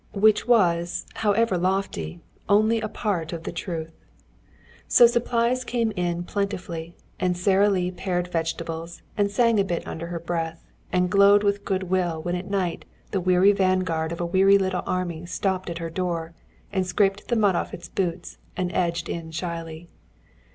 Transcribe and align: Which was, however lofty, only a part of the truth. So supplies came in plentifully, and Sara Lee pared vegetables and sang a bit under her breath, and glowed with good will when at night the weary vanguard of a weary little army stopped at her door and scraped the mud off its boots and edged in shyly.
Which 0.15 0.47
was, 0.47 1.05
however 1.13 1.59
lofty, 1.59 2.21
only 2.49 2.81
a 2.81 2.87
part 2.89 3.33
of 3.33 3.43
the 3.43 3.51
truth. 3.51 3.91
So 4.87 5.05
supplies 5.05 5.63
came 5.63 5.91
in 5.91 6.23
plentifully, 6.23 6.95
and 7.19 7.37
Sara 7.37 7.69
Lee 7.69 7.91
pared 7.91 8.27
vegetables 8.27 9.03
and 9.15 9.29
sang 9.29 9.59
a 9.59 9.63
bit 9.63 9.85
under 9.87 10.07
her 10.07 10.19
breath, 10.19 10.65
and 10.91 11.11
glowed 11.11 11.43
with 11.43 11.63
good 11.63 11.83
will 11.83 12.19
when 12.19 12.33
at 12.35 12.49
night 12.49 12.83
the 13.11 13.21
weary 13.21 13.51
vanguard 13.51 14.11
of 14.11 14.19
a 14.19 14.25
weary 14.25 14.57
little 14.57 14.81
army 14.87 15.27
stopped 15.27 15.69
at 15.69 15.77
her 15.77 15.91
door 15.91 16.33
and 16.73 16.87
scraped 16.87 17.27
the 17.27 17.35
mud 17.35 17.55
off 17.55 17.71
its 17.71 17.87
boots 17.87 18.39
and 18.57 18.73
edged 18.73 19.07
in 19.07 19.29
shyly. 19.29 19.87